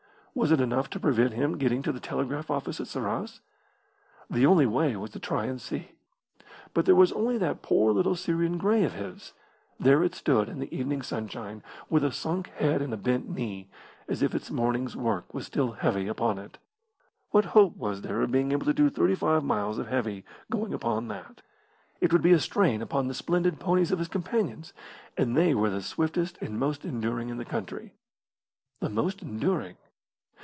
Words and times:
Was 0.33 0.49
it 0.49 0.61
enough 0.61 0.89
to 0.91 0.99
prevent 0.99 1.33
him 1.33 1.57
getting 1.57 1.81
to 1.81 1.91
the 1.91 1.99
telegraph 1.99 2.49
office 2.49 2.79
at 2.79 2.87
Sarras? 2.87 3.41
The 4.29 4.45
only 4.45 4.65
way 4.65 4.95
was 4.95 5.09
to 5.09 5.19
try 5.19 5.43
and 5.43 5.59
see. 5.59 5.91
But 6.73 6.85
there 6.85 6.95
was 6.95 7.11
only 7.11 7.37
that 7.39 7.61
poor 7.61 7.91
little 7.91 8.15
Syrian 8.15 8.57
grey 8.57 8.85
of 8.85 8.93
his. 8.93 9.33
There 9.77 10.01
it 10.05 10.15
stood 10.15 10.47
in 10.47 10.59
the 10.59 10.73
evening 10.73 11.01
sunshine, 11.01 11.63
with 11.89 12.05
a 12.05 12.13
sunk 12.13 12.47
head 12.51 12.81
and 12.81 12.93
a 12.93 12.97
bent 12.97 13.27
knee, 13.29 13.67
as 14.07 14.21
if 14.23 14.33
its 14.33 14.49
morning's 14.49 14.95
work 14.95 15.33
was 15.33 15.45
still 15.47 15.73
heavy 15.73 16.07
upon 16.07 16.39
it. 16.39 16.59
What 17.31 17.43
hope 17.51 17.75
was 17.75 17.99
there 17.99 18.21
of 18.21 18.31
being 18.31 18.53
able 18.53 18.65
to 18.67 18.73
do 18.73 18.89
thirty 18.89 19.15
five 19.15 19.43
miles 19.43 19.79
of 19.79 19.87
heavy 19.87 20.23
going 20.49 20.73
upon 20.73 21.09
that? 21.09 21.41
It 21.99 22.13
would 22.13 22.21
be 22.23 22.31
a 22.31 22.39
strain 22.39 22.81
upon 22.81 23.09
the 23.09 23.13
splendid 23.13 23.59
ponies 23.59 23.91
of 23.91 23.99
his 23.99 24.07
companions 24.07 24.71
and 25.17 25.35
they 25.35 25.53
were 25.53 25.69
the 25.69 25.81
swiftest 25.81 26.37
and 26.39 26.57
most 26.57 26.85
enduring 26.85 27.27
in 27.27 27.35
the 27.35 27.43
country. 27.43 27.95
The 28.79 28.87
most 28.89 29.21
enduring? 29.21 29.75